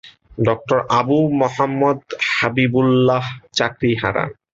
[0.45, 0.47] ড
[0.99, 1.99] আবু মোহাম্মাদ
[2.31, 3.25] হাবিবুল্লাহ
[3.57, 4.29] চাকরি হারান।